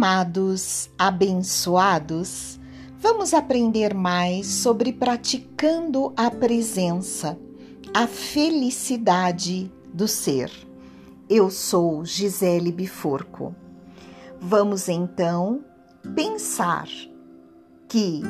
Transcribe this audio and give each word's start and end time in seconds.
Amados, 0.00 0.88
abençoados, 0.96 2.60
vamos 3.00 3.34
aprender 3.34 3.92
mais 3.94 4.46
sobre 4.46 4.92
praticando 4.92 6.12
a 6.16 6.30
presença, 6.30 7.36
a 7.92 8.06
felicidade 8.06 9.68
do 9.92 10.06
ser. 10.06 10.52
Eu 11.28 11.50
sou 11.50 12.04
Gisele 12.04 12.70
Biforco. 12.70 13.52
Vamos 14.40 14.88
então 14.88 15.64
pensar 16.14 16.86
que 17.88 18.22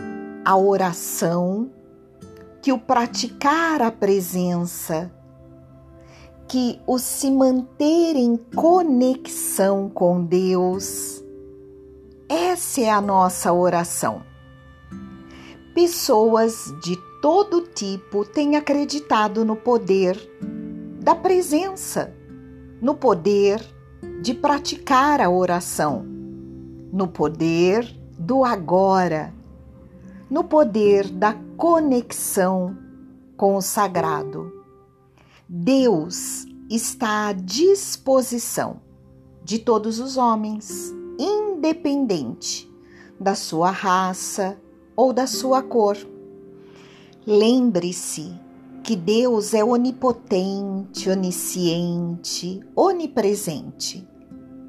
a 0.47 0.57
oração, 0.57 1.71
que 2.63 2.73
o 2.73 2.79
praticar 2.79 3.83
a 3.83 3.93
presença, 3.93 5.13
que 6.49 6.81
o 6.87 6.99
se 6.99 7.31
manter 7.31 8.17
em 8.17 8.39
conexão 8.39 9.91
com 9.91 10.25
Deus, 10.25 11.28
essa 12.29 12.81
é 12.83 12.91
a 12.91 13.01
nossa 13.01 13.53
oração. 13.53 14.23
Pessoas 15.75 16.75
de 16.83 16.97
todo 17.23 17.63
tipo 17.63 18.25
têm 18.25 18.57
acreditado 18.57 19.45
no 19.45 19.57
poder 19.57 20.19
da 21.01 21.15
presença, 21.15 22.15
no 22.83 22.95
poder 22.95 23.65
de 24.21 24.35
praticar 24.35 25.21
a 25.21 25.31
oração, 25.31 26.05
no 26.93 27.09
poder 27.09 27.85
do 28.19 28.45
agora, 28.45 29.33
no 30.29 30.45
poder 30.45 31.09
da 31.09 31.35
conexão 31.57 32.77
com 33.37 33.57
o 33.57 33.63
sagrado. 33.63 34.53
Deus 35.49 36.45
está 36.69 37.29
à 37.29 37.33
disposição 37.33 38.83
de 39.43 39.59
todos 39.59 39.99
os 39.99 40.19
homens 40.19 40.93
independente 41.59 42.73
da 43.19 43.35
sua 43.35 43.71
raça 43.71 44.57
ou 44.95 45.13
da 45.13 45.27
sua 45.27 45.61
cor. 45.61 45.97
Lembre-se 47.27 48.33
que 48.85 48.95
Deus 48.95 49.53
é 49.53 49.65
onipotente, 49.65 51.11
onisciente, 51.11 52.61
onipresente 52.77 54.07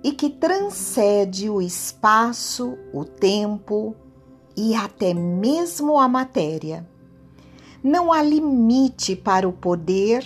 e 0.04 0.12
que 0.12 0.30
transcende 0.30 1.50
o 1.50 1.62
espaço, 1.62 2.76
o 2.92 3.06
tempo 3.06 3.96
e 4.58 4.74
até 4.74 5.14
mesmo 5.14 5.98
a 5.98 6.08
matéria. 6.08 6.90
Não 7.84 8.12
há 8.12 8.22
limite 8.22 9.16
para 9.16 9.48
o 9.48 9.54
poder 9.54 10.26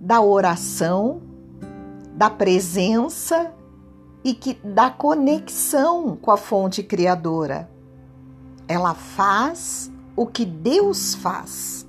da 0.00 0.20
oração, 0.20 1.22
da 2.16 2.30
presença 2.30 3.54
e 4.24 4.32
que 4.32 4.54
da 4.64 4.90
conexão 4.90 6.16
com 6.16 6.30
a 6.30 6.36
fonte 6.36 6.82
criadora. 6.82 7.70
Ela 8.66 8.94
faz 8.94 9.92
o 10.16 10.26
que 10.26 10.46
Deus 10.46 11.14
faz. 11.14 11.86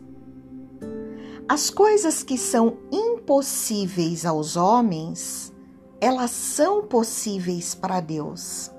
As 1.47 1.69
coisas 1.69 2.21
que 2.21 2.37
são 2.37 2.77
impossíveis 2.91 4.25
aos 4.25 4.57
homens, 4.57 5.53
elas 6.01 6.31
são 6.31 6.83
possíveis 6.83 7.73
para 7.73 8.01
Deus. 8.01 8.69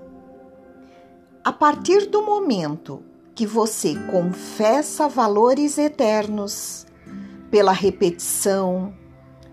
A 1.42 1.52
partir 1.52 2.06
do 2.06 2.22
momento 2.22 3.02
que 3.34 3.46
você 3.46 3.94
confessa 4.10 5.08
valores 5.08 5.78
eternos 5.78 6.86
pela 7.50 7.72
repetição, 7.72 8.92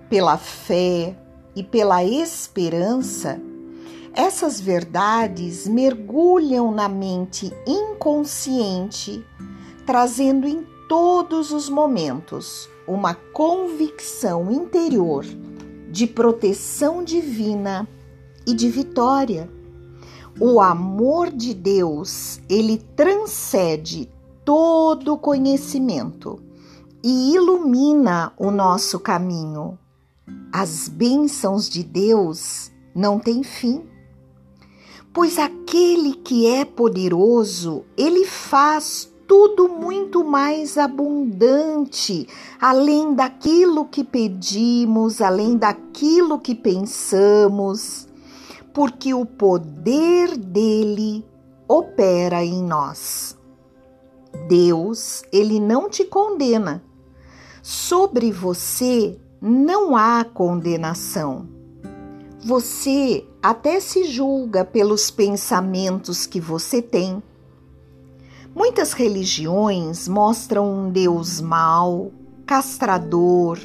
pela 0.09 0.37
fé 0.37 1.15
e 1.55 1.63
pela 1.63 2.03
esperança, 2.03 3.39
essas 4.15 4.61
verdades 4.61 5.67
mergulham 5.67 6.71
na 6.71 6.87
mente 6.87 7.51
inconsciente, 7.65 9.25
trazendo 9.85 10.47
em 10.47 10.63
todos 10.87 11.51
os 11.51 11.67
momentos 11.67 12.69
uma 12.87 13.15
convicção 13.15 14.51
interior 14.51 15.25
de 15.89 16.05
proteção 16.05 17.03
divina 17.03 17.87
e 18.45 18.53
de 18.53 18.69
vitória. 18.69 19.49
O 20.39 20.61
amor 20.61 21.31
de 21.31 21.53
Deus, 21.53 22.39
ele 22.49 22.77
transcende 22.95 24.09
todo 24.45 25.17
conhecimento 25.17 26.39
e 27.03 27.33
ilumina 27.33 28.31
o 28.37 28.51
nosso 28.51 28.99
caminho. 28.99 29.77
As 30.51 30.87
bênçãos 30.87 31.67
de 31.67 31.83
Deus 31.83 32.71
não 32.95 33.19
têm 33.19 33.43
fim 33.43 33.92
pois 35.13 35.37
aquele 35.37 36.15
que 36.15 36.47
é 36.47 36.65
poderoso, 36.65 37.85
ele 37.95 38.25
faz 38.25 39.13
tudo 39.27 39.69
muito 39.69 40.23
mais 40.23 40.77
abundante, 40.77 42.27
além 42.59 43.13
daquilo 43.13 43.85
que 43.85 44.03
pedimos, 44.03 45.21
além 45.21 45.55
daquilo 45.55 46.39
que 46.39 46.55
pensamos, 46.55 48.07
porque 48.73 49.13
o 49.13 49.25
poder 49.25 50.35
dele 50.35 51.23
opera 51.67 52.43
em 52.43 52.63
nós. 52.63 53.37
Deus, 54.47 55.23
ele 55.31 55.59
não 55.59 55.89
te 55.89 56.03
condena. 56.03 56.83
Sobre 57.61 58.31
você 58.31 59.17
não 59.39 59.95
há 59.95 60.25
condenação. 60.25 61.47
Você 62.39 63.25
até 63.43 63.81
se 63.81 64.05
julga 64.05 64.63
pelos 64.63 65.11
pensamentos 65.11 66.25
que 66.25 66.39
você 66.39 66.81
tem. 66.81 67.21
Muitas 68.55 68.93
religiões 68.93 70.07
mostram 70.07 70.73
um 70.73 70.89
Deus 70.89 71.41
mau, 71.41 72.13
castrador, 72.45 73.59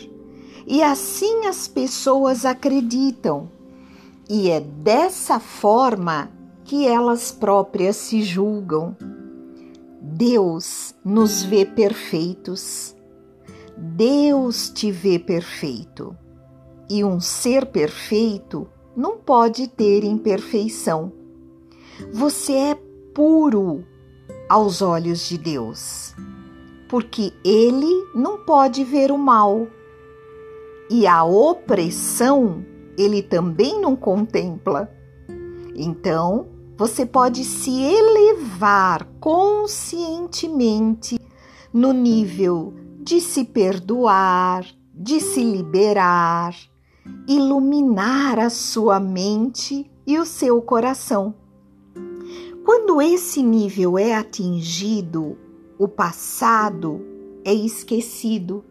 e 0.66 0.82
assim 0.82 1.46
as 1.46 1.68
pessoas 1.68 2.44
acreditam. 2.44 3.48
E 4.28 4.50
é 4.50 4.58
dessa 4.58 5.38
forma 5.38 6.28
que 6.64 6.84
elas 6.84 7.30
próprias 7.30 7.94
se 7.94 8.20
julgam. 8.20 8.96
Deus 10.02 10.92
nos 11.04 11.44
vê 11.44 11.64
perfeitos. 11.64 12.96
Deus 13.76 14.70
te 14.70 14.90
vê 14.90 15.20
perfeito. 15.20 16.16
E 16.90 17.04
um 17.04 17.20
ser 17.20 17.66
perfeito 17.66 18.68
não 18.98 19.16
pode 19.16 19.68
ter 19.68 20.02
imperfeição. 20.02 21.12
Você 22.12 22.52
é 22.52 22.74
puro 23.14 23.84
aos 24.48 24.82
olhos 24.82 25.28
de 25.28 25.38
Deus, 25.38 26.16
porque 26.88 27.32
Ele 27.44 28.08
não 28.12 28.38
pode 28.38 28.82
ver 28.82 29.12
o 29.12 29.18
mal. 29.18 29.68
E 30.90 31.06
a 31.06 31.22
opressão 31.22 32.64
Ele 32.98 33.22
também 33.22 33.80
não 33.80 33.94
contempla. 33.94 34.92
Então, 35.76 36.48
você 36.76 37.06
pode 37.06 37.44
se 37.44 37.80
elevar 37.80 39.06
conscientemente 39.20 41.20
no 41.72 41.92
nível 41.92 42.74
de 42.98 43.20
se 43.20 43.44
perdoar, 43.44 44.66
de 44.92 45.20
se 45.20 45.44
liberar, 45.44 46.52
iluminar 47.26 48.38
a 48.38 48.50
sua 48.50 48.98
mente 48.98 49.90
e 50.06 50.18
o 50.18 50.24
seu 50.24 50.62
coração. 50.62 51.34
Quando 52.64 53.00
esse 53.00 53.42
nível 53.42 53.98
é 53.98 54.14
atingido, 54.14 55.36
o 55.78 55.86
passado 55.86 57.00
é 57.44 57.52
esquecido 57.52 58.64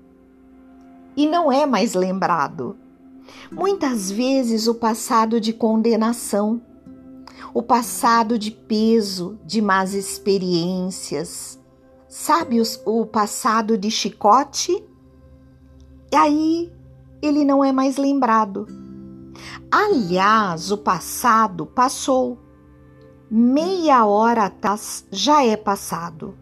e 1.16 1.26
não 1.26 1.52
é 1.52 1.66
mais 1.66 1.94
lembrado. 1.94 2.76
Muitas 3.52 4.12
vezes 4.12 4.68
o 4.68 4.76
passado 4.76 5.42
de 5.42 5.52
condenação, 5.52 6.62
o 7.54 7.64
passado 7.64 8.38
de 8.38 8.52
peso, 8.52 9.40
de 9.46 9.62
más 9.62 9.94
experiências, 9.94 11.60
sabe 12.08 12.62
o 12.86 13.06
passado 13.06 13.78
de 13.78 13.90
chicote? 13.90 14.84
E 16.12 16.16
aí 16.16 16.72
ele 17.22 17.44
não 17.44 17.64
é 17.64 17.72
mais 17.72 17.98
lembrado. 17.98 18.68
Aliás, 19.72 20.72
o 20.72 20.78
passado 20.78 21.66
passou. 21.66 22.38
Meia 23.30 24.06
hora 24.06 24.46
atrás 24.46 25.06
já 25.12 25.44
é 25.44 25.58
passado. 25.58 26.36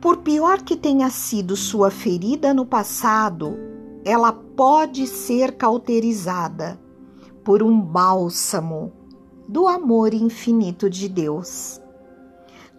Por 0.00 0.18
pior 0.18 0.62
que 0.62 0.76
tenha 0.76 1.08
sido 1.10 1.56
sua 1.56 1.90
ferida 1.90 2.52
no 2.52 2.66
passado, 2.66 3.56
ela 4.04 4.32
pode 4.32 5.06
ser 5.06 5.56
cauterizada 5.56 6.78
por 7.44 7.62
um 7.62 7.80
bálsamo 7.80 8.92
do 9.48 9.66
amor 9.68 10.12
infinito 10.12 10.90
de 10.90 11.08
Deus. 11.08 11.80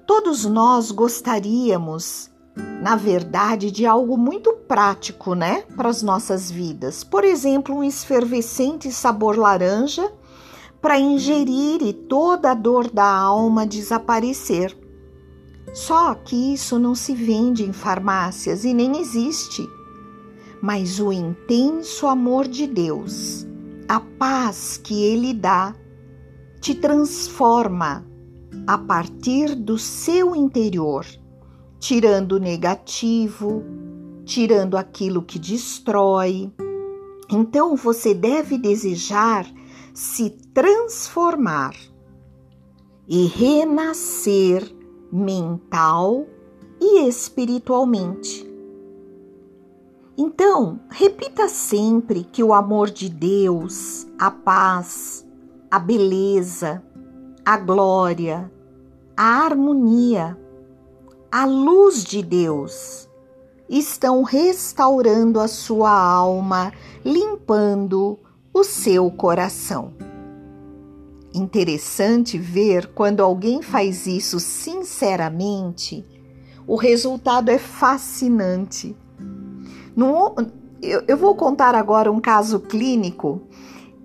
Todos 0.06 0.46
nós 0.46 0.92
gostaríamos 0.92 2.30
na 2.56 2.96
verdade, 2.96 3.72
de 3.72 3.86
algo 3.86 4.18
muito 4.18 4.54
prático, 4.68 5.34
né, 5.34 5.64
para 5.76 5.90
as 5.90 6.04
nossas 6.04 6.52
vidas. 6.52 7.04
Por 7.04 7.24
exemplo, 7.24 7.76
um 7.76 7.84
efervescente 7.84 8.92
sabor 8.92 9.38
laranja 9.38 10.12
para 10.82 11.00
ingerir 11.00 11.82
e 11.82 11.94
toda 11.94 12.52
a 12.52 12.54
dor 12.54 12.92
da 12.92 13.08
alma 13.08 13.66
desaparecer. 13.66 14.78
Só 15.74 16.14
que 16.14 16.54
isso 16.54 16.78
não 16.78 16.94
se 16.94 17.16
vende 17.16 17.64
em 17.64 17.72
farmácias 17.72 18.66
e 18.66 18.74
nem 18.74 19.00
existe. 19.00 19.68
Mas 20.62 21.00
o 21.00 21.12
intenso 21.12 22.06
amor 22.06 22.48
de 22.48 22.68
Deus, 22.68 23.48
a 23.88 24.00
paz 24.00 24.78
que 24.78 25.04
Ele 25.04 25.34
dá, 25.34 25.74
te 26.60 26.76
transforma 26.76 28.06
a 28.68 28.78
partir 28.78 29.56
do 29.56 29.78
seu 29.78 30.36
interior, 30.36 31.06
tirando 31.84 32.38
o 32.38 32.40
negativo, 32.40 33.62
tirando 34.24 34.78
aquilo 34.78 35.22
que 35.22 35.38
destrói. 35.38 36.50
Então 37.30 37.76
você 37.76 38.14
deve 38.14 38.58
desejar 38.58 39.46
se 39.94 40.30
transformar 40.54 41.76
e 43.06 43.26
renascer 43.26 44.64
mental 45.12 46.26
e 46.80 47.06
espiritualmente. 47.06 48.50
Então, 50.18 50.80
repita 50.90 51.50
sempre 51.50 52.24
que 52.24 52.42
o 52.42 52.54
amor 52.54 52.90
de 52.92 53.10
Deus, 53.10 54.08
a 54.18 54.32
paz, 54.32 55.28
a 55.70 55.80
beleza, 55.80 56.82
a 57.44 57.58
glória, 57.58 58.50
a 59.18 59.44
harmonia, 59.44 60.38
a 61.34 61.46
luz 61.46 62.04
de 62.04 62.22
Deus 62.22 63.10
estão 63.68 64.22
restaurando 64.22 65.40
a 65.40 65.48
sua 65.48 65.90
alma, 65.90 66.72
limpando 67.04 68.20
o 68.54 68.64
seu 68.64 69.10
coração. 69.10 69.96
Interessante 71.34 72.38
ver 72.38 72.86
quando 72.94 73.24
alguém 73.24 73.64
faz 73.64 74.06
isso 74.06 74.40
sinceramente, 74.40 76.06
o 76.68 76.76
resultado 76.76 77.50
é 77.50 77.58
fascinante. 77.58 78.96
No, 79.96 80.36
eu, 80.84 81.02
eu, 81.08 81.18
vou 81.18 81.34
contar 81.34 81.74
agora 81.74 82.12
um 82.12 82.22
caso 82.22 82.60
clínico 82.60 83.42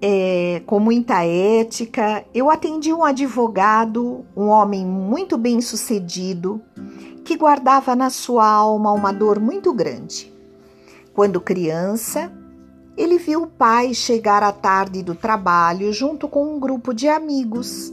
é, 0.01 0.63
com 0.65 0.81
muita 0.81 1.27
ética. 1.27 2.25
Eu 2.33 2.51
atendi 2.51 2.91
um 2.91 3.05
advogado, 3.05 4.25
um 4.35 4.47
homem 4.47 4.87
muito 4.87 5.37
bem 5.37 5.61
sucedido, 5.61 6.63
que 7.29 7.37
guardava 7.37 7.95
na 7.95 8.09
sua 8.09 8.49
alma 8.49 8.91
uma 8.91 9.13
dor 9.13 9.39
muito 9.39 9.71
grande. 9.75 10.33
Quando 11.13 11.43
criança, 11.43 12.33
ele 12.97 13.19
viu 13.19 13.43
o 13.43 13.47
pai 13.47 13.93
chegar 13.93 14.43
à 14.43 14.51
tarde 14.51 15.03
do 15.03 15.15
trabalho 15.15 15.93
junto 15.93 16.27
com 16.27 16.57
um 16.57 16.59
grupo 16.59 16.95
de 16.95 17.07
amigos. 17.07 17.93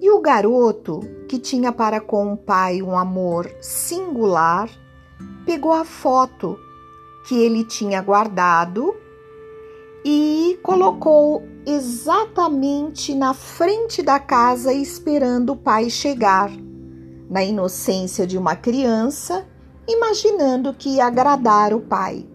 E 0.00 0.08
o 0.08 0.20
garoto, 0.20 1.00
que 1.28 1.36
tinha 1.36 1.72
para 1.72 2.00
com 2.00 2.32
o 2.32 2.36
pai 2.36 2.80
um 2.80 2.96
amor 2.96 3.50
singular, 3.60 4.70
pegou 5.44 5.72
a 5.72 5.84
foto 5.84 6.56
que 7.26 7.34
ele 7.34 7.64
tinha 7.64 8.00
guardado 8.00 8.94
e 10.04 10.60
colocou 10.62 11.42
exatamente 11.66 13.16
na 13.16 13.34
frente 13.34 14.00
da 14.00 14.20
casa 14.20 14.72
esperando 14.72 15.54
o 15.54 15.56
pai 15.56 15.90
chegar, 15.90 16.52
na 17.28 17.42
inocência 17.42 18.26
de 18.26 18.36
uma 18.36 18.56
criança, 18.56 19.46
imaginando 19.88 20.74
que 20.74 20.96
ia 20.96 21.06
agradar 21.06 21.72
o 21.72 21.80
pai. 21.80 22.26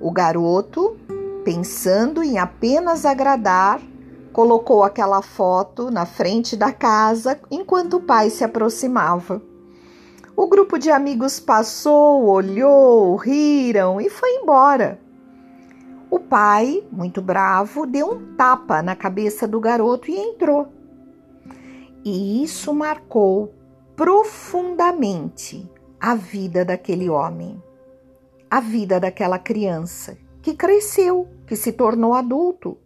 O 0.00 0.10
garoto, 0.10 0.96
pensando 1.44 2.22
em 2.22 2.38
apenas 2.38 3.04
agradar, 3.04 3.80
colocou 4.32 4.84
aquela 4.84 5.22
foto 5.22 5.90
na 5.90 6.06
frente 6.06 6.56
da 6.56 6.72
casa 6.72 7.38
enquanto 7.50 7.98
o 7.98 8.00
pai 8.00 8.30
se 8.30 8.44
aproximava. 8.44 9.42
O 10.36 10.46
grupo 10.46 10.78
de 10.78 10.90
amigos 10.90 11.38
passou, 11.38 12.24
olhou, 12.26 13.16
riram 13.16 14.00
e 14.00 14.08
foi 14.08 14.36
embora. 14.36 14.98
O 16.10 16.18
pai, 16.18 16.82
muito 16.90 17.20
bravo, 17.20 17.86
deu 17.86 18.12
um 18.12 18.34
tapa 18.36 18.82
na 18.82 18.96
cabeça 18.96 19.46
do 19.46 19.60
garoto 19.60 20.10
e 20.10 20.16
entrou. 20.16 20.68
E 22.04 22.42
isso 22.42 22.72
marcou 22.72 23.52
profundamente 24.00 25.70
a 26.00 26.14
vida 26.14 26.64
daquele 26.64 27.10
homem 27.10 27.62
a 28.50 28.58
vida 28.58 28.98
daquela 28.98 29.38
criança 29.38 30.16
que 30.40 30.54
cresceu, 30.54 31.28
que 31.46 31.54
se 31.54 31.70
tornou 31.70 32.14
adulto 32.14 32.78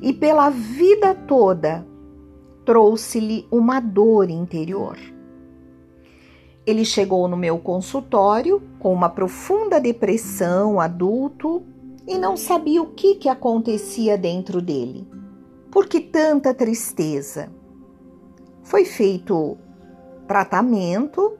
e 0.00 0.12
pela 0.12 0.50
vida 0.50 1.12
toda 1.12 1.84
trouxe-lhe 2.64 3.48
uma 3.50 3.80
dor 3.80 4.30
interior. 4.30 4.96
Ele 6.64 6.84
chegou 6.84 7.26
no 7.26 7.36
meu 7.36 7.58
consultório 7.58 8.62
com 8.78 8.94
uma 8.94 9.08
profunda 9.08 9.80
depressão, 9.80 10.78
adulto, 10.78 11.64
e 12.06 12.16
não 12.16 12.36
sabia 12.36 12.80
o 12.80 12.92
que, 12.92 13.16
que 13.16 13.28
acontecia 13.28 14.16
dentro 14.16 14.62
dele. 14.62 15.04
Por 15.68 15.88
que 15.88 16.00
tanta 16.00 16.54
tristeza? 16.54 17.52
Foi 18.62 18.84
feito 18.84 19.58
tratamento 20.26 21.38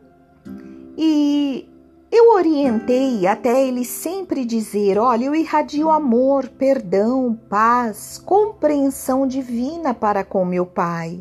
e 0.97 1.69
eu 2.11 2.33
orientei 2.33 3.27
até 3.27 3.67
ele 3.67 3.85
sempre 3.85 4.45
dizer: 4.45 4.99
olha, 4.99 5.25
eu 5.25 5.35
irradio 5.35 5.91
amor, 5.91 6.49
perdão, 6.49 7.37
paz, 7.49 8.23
compreensão 8.25 9.27
divina 9.27 9.93
para 9.93 10.23
com 10.23 10.45
meu 10.45 10.65
Pai. 10.65 11.21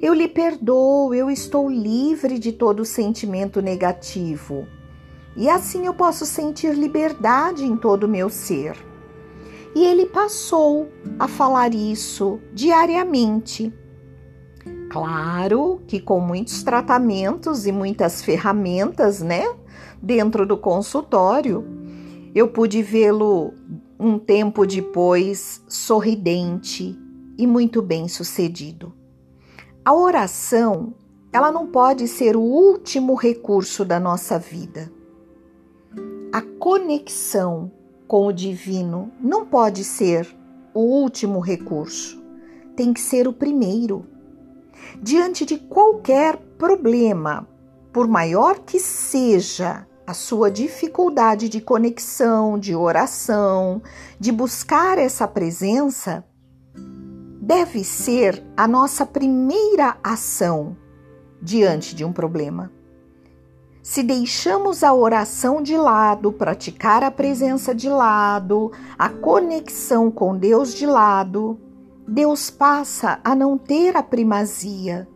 Eu 0.00 0.14
lhe 0.14 0.28
perdoo, 0.28 1.12
eu 1.12 1.28
estou 1.28 1.68
livre 1.68 2.38
de 2.38 2.52
todo 2.52 2.84
sentimento 2.84 3.60
negativo. 3.60 4.66
E 5.36 5.48
assim 5.48 5.86
eu 5.86 5.94
posso 5.94 6.24
sentir 6.24 6.72
liberdade 6.74 7.64
em 7.64 7.76
todo 7.76 8.04
o 8.04 8.08
meu 8.08 8.30
ser. 8.30 8.76
E 9.74 9.84
ele 9.84 10.06
passou 10.06 10.88
a 11.18 11.26
falar 11.26 11.74
isso 11.74 12.40
diariamente. 12.52 13.74
Claro 14.90 15.80
que 15.86 16.00
com 16.00 16.20
muitos 16.20 16.62
tratamentos 16.62 17.66
e 17.66 17.72
muitas 17.72 18.22
ferramentas, 18.22 19.20
né? 19.20 19.44
dentro 20.02 20.46
do 20.46 20.56
consultório, 20.56 21.64
eu 22.34 22.48
pude 22.48 22.82
vê-lo 22.82 23.52
um 23.98 24.18
tempo 24.18 24.66
depois 24.66 25.62
sorridente 25.68 26.98
e 27.38 27.46
muito 27.46 27.80
bem 27.80 28.08
sucedido. 28.08 28.92
A 29.84 29.94
oração, 29.94 30.94
ela 31.32 31.50
não 31.50 31.66
pode 31.66 32.08
ser 32.08 32.36
o 32.36 32.40
último 32.40 33.14
recurso 33.14 33.84
da 33.84 33.98
nossa 33.98 34.38
vida. 34.38 34.90
A 36.32 36.42
conexão 36.42 37.70
com 38.06 38.26
o 38.26 38.32
divino 38.32 39.10
não 39.20 39.46
pode 39.46 39.82
ser 39.82 40.28
o 40.74 40.80
último 40.80 41.40
recurso, 41.40 42.22
tem 42.74 42.92
que 42.92 43.00
ser 43.00 43.26
o 43.26 43.32
primeiro. 43.32 44.04
Diante 45.00 45.44
de 45.44 45.58
qualquer 45.58 46.36
problema, 46.58 47.46
por 47.92 48.08
maior 48.08 48.60
que 48.60 48.78
seja 48.78 49.86
a 50.06 50.14
sua 50.14 50.50
dificuldade 50.50 51.48
de 51.48 51.60
conexão, 51.60 52.58
de 52.58 52.74
oração, 52.74 53.82
de 54.20 54.30
buscar 54.30 54.98
essa 54.98 55.26
presença, 55.26 56.24
deve 57.40 57.82
ser 57.82 58.44
a 58.56 58.68
nossa 58.68 59.04
primeira 59.04 59.96
ação 60.02 60.76
diante 61.42 61.94
de 61.94 62.04
um 62.04 62.12
problema. 62.12 62.72
Se 63.82 64.02
deixamos 64.02 64.82
a 64.82 64.92
oração 64.92 65.62
de 65.62 65.76
lado, 65.76 66.32
praticar 66.32 67.04
a 67.04 67.10
presença 67.10 67.72
de 67.72 67.88
lado, 67.88 68.72
a 68.98 69.08
conexão 69.08 70.10
com 70.10 70.36
Deus 70.36 70.74
de 70.74 70.86
lado, 70.86 71.56
Deus 72.08 72.50
passa 72.50 73.20
a 73.24 73.34
não 73.34 73.58
ter 73.58 73.96
a 73.96 74.02
primazia 74.02 75.08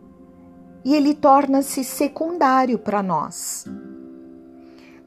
e 0.83 0.93
ele 0.93 1.13
torna-se 1.13 1.83
secundário 1.83 2.77
para 2.77 3.01
nós. 3.01 3.65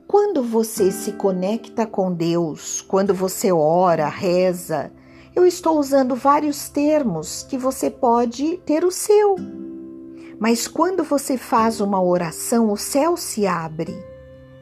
Quando 0.07 0.43
você 0.43 0.91
se 0.91 1.12
conecta 1.12 1.87
com 1.87 2.12
Deus, 2.12 2.81
quando 2.81 3.12
você 3.12 3.53
ora, 3.53 4.09
reza, 4.09 4.93
eu 5.35 5.45
estou 5.45 5.79
usando 5.79 6.14
vários 6.14 6.69
termos 6.69 7.43
que 7.43 7.59
você 7.59 7.91
pode 7.91 8.57
ter 8.59 8.85
o 8.85 8.91
seu. 8.91 9.37
Mas 10.38 10.67
quando 10.67 11.05
você 11.05 11.37
faz 11.37 11.81
uma 11.81 12.03
oração, 12.03 12.71
o 12.71 12.76
céu 12.76 13.17
se 13.17 13.47
abre 13.47 13.95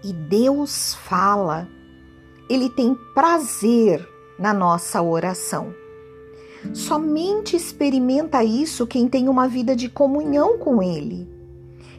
e 0.02 0.12
Deus 0.12 0.94
fala. 0.94 1.68
Ele 2.48 2.68
tem 2.68 2.96
prazer 3.14 4.08
na 4.38 4.52
nossa 4.52 5.00
oração. 5.02 5.81
Somente 6.72 7.56
experimenta 7.56 8.44
isso 8.44 8.86
quem 8.86 9.08
tem 9.08 9.28
uma 9.28 9.48
vida 9.48 9.74
de 9.74 9.88
comunhão 9.88 10.58
com 10.58 10.82
Ele. 10.82 11.28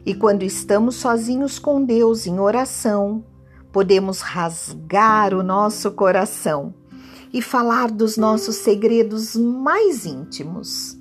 E 0.05 0.13
quando 0.13 0.43
estamos 0.43 0.95
sozinhos 0.95 1.59
com 1.59 1.83
Deus 1.83 2.25
em 2.25 2.39
oração, 2.39 3.23
podemos 3.71 4.21
rasgar 4.21 5.33
o 5.33 5.41
nosso 5.41 5.91
coração 5.91 6.73
e 7.33 7.41
falar 7.41 7.89
dos 7.89 8.15
nossos 8.15 8.57
segredos 8.57 9.35
mais 9.35 10.05
íntimos. 10.05 10.97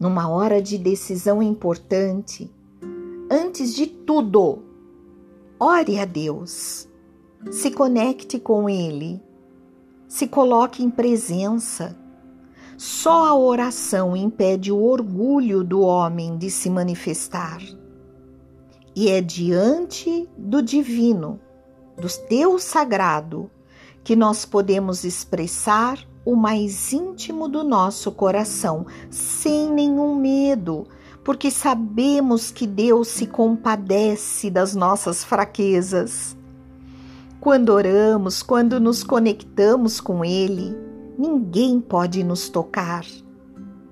numa 0.00 0.28
hora 0.28 0.60
de 0.60 0.76
decisão 0.76 1.40
importante, 1.40 2.52
antes 3.30 3.72
de 3.72 3.86
tudo, 3.86 4.64
ore 5.60 6.00
a 6.00 6.04
Deus, 6.04 6.88
se 7.52 7.70
conecte 7.70 8.40
com 8.40 8.68
Ele, 8.68 9.22
se 10.08 10.26
coloque 10.26 10.82
em 10.82 10.90
presença. 10.90 11.96
Só 12.76 13.26
a 13.26 13.34
oração 13.34 14.16
impede 14.16 14.72
o 14.72 14.82
orgulho 14.82 15.62
do 15.62 15.80
homem 15.80 16.36
de 16.36 16.50
se 16.50 16.68
manifestar. 16.68 17.60
E 18.94 19.08
é 19.08 19.20
diante 19.20 20.28
do 20.36 20.62
divino, 20.62 21.40
do 21.96 22.08
Deus 22.28 22.62
sagrado, 22.62 23.50
que 24.04 24.14
nós 24.16 24.44
podemos 24.44 25.04
expressar 25.04 25.98
o 26.24 26.36
mais 26.36 26.92
íntimo 26.92 27.48
do 27.48 27.64
nosso 27.64 28.12
coração, 28.12 28.86
sem 29.10 29.70
nenhum 29.70 30.14
medo, 30.14 30.86
porque 31.24 31.50
sabemos 31.50 32.50
que 32.50 32.66
Deus 32.66 33.08
se 33.08 33.26
compadece 33.26 34.50
das 34.50 34.74
nossas 34.74 35.24
fraquezas. 35.24 36.36
Quando 37.40 37.70
oramos, 37.70 38.42
quando 38.42 38.78
nos 38.78 39.02
conectamos 39.02 40.00
com 40.00 40.24
Ele, 40.24 40.76
ninguém 41.18 41.80
pode 41.80 42.22
nos 42.24 42.48
tocar, 42.48 43.04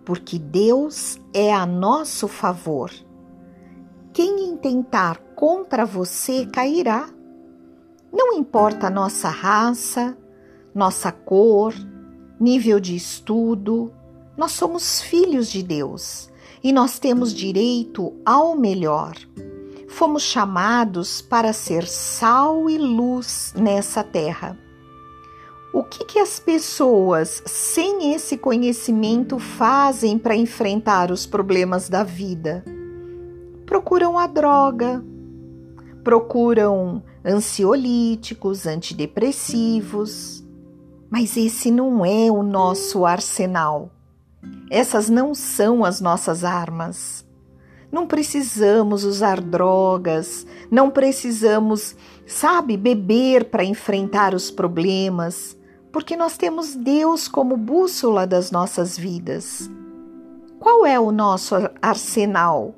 porque 0.05 0.39
Deus 0.39 1.19
é 1.33 1.53
a 1.53 1.65
nosso 1.67 2.27
favor. 2.29 2.91
Quem 4.13 4.51
intentar 4.51 5.19
contra 5.37 5.87
você 5.87 6.47
cairá. 6.47 7.09
Não 8.13 8.35
importa 8.35 8.89
a 8.89 8.91
nossa 8.91 9.29
raça, 9.29 10.19
nossa 10.75 11.13
cor, 11.13 11.73
nível 12.39 12.81
de 12.81 12.97
estudo, 12.97 13.93
nós 14.37 14.53
somos 14.53 15.01
filhos 15.01 15.49
de 15.49 15.63
Deus 15.63 16.31
e 16.63 16.73
nós 16.73 16.99
temos 16.99 17.33
direito 17.33 18.13
ao 18.25 18.57
melhor. 18.57 19.15
Fomos 19.89 20.23
chamados 20.23 21.21
para 21.21 21.53
ser 21.53 21.87
sal 21.87 22.69
e 22.69 22.79
luz 22.79 23.53
nessa 23.57 24.03
terra. 24.03 24.59
O 25.73 25.85
que, 25.85 26.05
que 26.05 26.19
as 26.19 26.41
pessoas 26.41 27.43
sem 27.47 28.13
esse 28.13 28.37
conhecimento 28.37 29.39
fazem 29.39 30.19
para 30.19 30.35
enfrentar 30.35 31.13
os 31.13 31.27
problemas 31.27 31.89
da 31.89 32.03
vida? 32.03 32.65
Procuram 33.67 34.19
a 34.19 34.27
droga, 34.27 35.05
procuram 36.03 37.05
ansiolíticos, 37.25 38.67
antidepressivos, 38.67 40.45
mas 41.09 41.37
esse 41.37 41.71
não 41.71 42.05
é 42.05 42.33
o 42.33 42.43
nosso 42.43 43.07
arsenal. 43.07 43.93
Essas 44.69 45.09
não 45.09 45.37
são 45.37 45.85
as 45.85 46.01
nossas 46.01 46.43
armas. 46.43 47.25
Não 47.93 48.09
precisamos 48.09 49.05
usar 49.05 49.41
drogas, 49.41 50.45
não 50.69 50.91
precisamos, 50.91 51.95
sabe, 52.27 52.77
beber 52.77 53.45
para 53.47 53.65
enfrentar 53.65 54.35
os 54.35 54.51
problemas, 54.51 55.57
porque 55.93 56.17
nós 56.17 56.37
temos 56.37 56.75
Deus 56.75 57.27
como 57.29 57.57
bússola 57.57 58.27
das 58.27 58.51
nossas 58.51 58.97
vidas. 58.97 59.71
Qual 60.59 60.87
é 60.87 60.99
o 61.01 61.11
nosso 61.11 61.55
arsenal? 61.81 62.75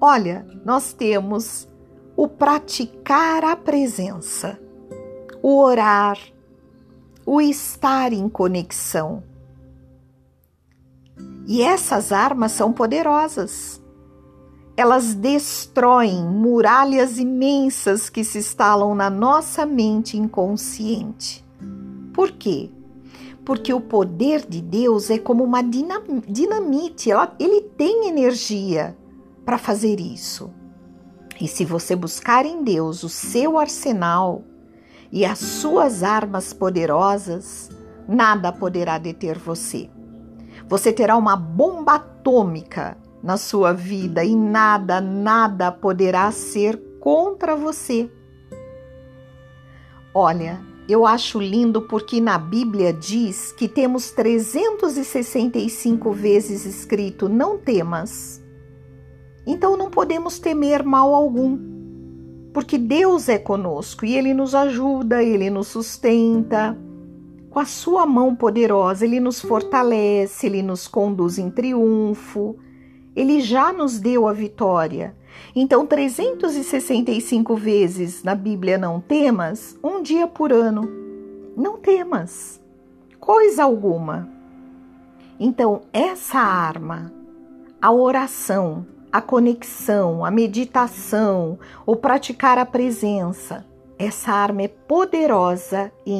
Olha, 0.00 0.46
nós 0.64 0.92
temos 0.92 1.68
o 2.16 2.28
praticar 2.28 3.44
a 3.44 3.56
presença, 3.56 4.58
o 5.42 5.58
orar, 5.60 6.18
o 7.26 7.40
estar 7.40 8.12
em 8.12 8.28
conexão. 8.28 9.22
E 11.46 11.62
essas 11.62 12.12
armas 12.12 12.52
são 12.52 12.72
poderosas. 12.72 13.82
Elas 14.76 15.14
destroem 15.14 16.24
muralhas 16.24 17.18
imensas 17.18 18.08
que 18.08 18.24
se 18.24 18.38
instalam 18.38 18.94
na 18.94 19.10
nossa 19.10 19.66
mente 19.66 20.16
inconsciente. 20.16 21.44
Por 22.12 22.32
quê? 22.32 22.70
Porque 23.44 23.72
o 23.72 23.80
poder 23.80 24.46
de 24.46 24.60
Deus 24.60 25.10
é 25.10 25.18
como 25.18 25.42
uma 25.42 25.62
dinamite, 25.62 27.10
ela, 27.10 27.34
ele 27.38 27.62
tem 27.62 28.08
energia 28.08 28.96
para 29.44 29.58
fazer 29.58 29.98
isso. 29.98 30.50
E 31.40 31.48
se 31.48 31.64
você 31.64 31.96
buscar 31.96 32.46
em 32.46 32.62
Deus 32.62 33.02
o 33.02 33.08
seu 33.08 33.58
arsenal 33.58 34.42
e 35.10 35.24
as 35.24 35.38
suas 35.38 36.02
armas 36.02 36.52
poderosas, 36.52 37.68
nada 38.06 38.52
poderá 38.52 38.96
deter 38.98 39.38
você. 39.38 39.90
Você 40.68 40.92
terá 40.92 41.16
uma 41.16 41.36
bomba 41.36 41.94
atômica 41.94 42.96
na 43.22 43.36
sua 43.36 43.72
vida 43.72 44.24
e 44.24 44.36
nada, 44.36 45.00
nada 45.00 45.72
poderá 45.72 46.30
ser 46.30 46.80
contra 47.00 47.56
você. 47.56 48.10
Olha, 50.14 50.60
eu 50.88 51.06
acho 51.06 51.40
lindo 51.40 51.82
porque 51.82 52.20
na 52.20 52.38
Bíblia 52.38 52.92
diz 52.92 53.52
que 53.52 53.68
temos 53.68 54.10
365 54.10 56.12
vezes 56.12 56.64
escrito: 56.64 57.28
não 57.28 57.56
temas. 57.56 58.42
Então 59.46 59.76
não 59.76 59.90
podemos 59.90 60.38
temer 60.38 60.84
mal 60.84 61.14
algum, 61.14 61.58
porque 62.52 62.78
Deus 62.78 63.28
é 63.28 63.38
conosco 63.38 64.04
e 64.04 64.16
Ele 64.16 64.34
nos 64.34 64.54
ajuda, 64.54 65.22
Ele 65.22 65.50
nos 65.50 65.68
sustenta. 65.68 66.76
Com 67.52 67.58
a 67.58 67.66
sua 67.66 68.06
mão 68.06 68.34
poderosa, 68.34 69.04
ele 69.04 69.20
nos 69.20 69.38
fortalece, 69.38 70.46
ele 70.46 70.62
nos 70.62 70.88
conduz 70.88 71.36
em 71.36 71.50
triunfo. 71.50 72.56
Ele 73.14 73.42
já 73.42 73.74
nos 73.74 74.00
deu 74.00 74.26
a 74.26 74.32
vitória. 74.32 75.14
Então, 75.54 75.86
365 75.86 77.54
vezes 77.56 78.22
na 78.22 78.34
Bíblia 78.34 78.78
não 78.78 79.00
temas, 79.00 79.76
um 79.82 80.02
dia 80.02 80.26
por 80.26 80.52
ano. 80.52 80.88
Não 81.56 81.76
temas, 81.76 82.60
coisa 83.20 83.64
alguma. 83.64 84.28
Então, 85.38 85.82
essa 85.92 86.38
arma, 86.38 87.12
a 87.80 87.92
oração, 87.92 88.86
a 89.12 89.20
conexão, 89.20 90.24
a 90.24 90.30
meditação, 90.30 91.58
o 91.84 91.94
praticar 91.94 92.56
a 92.58 92.64
presença, 92.64 93.66
essa 94.04 94.32
arma 94.32 94.62
é 94.62 94.68
poderosa 94.68 95.92
e 96.04 96.12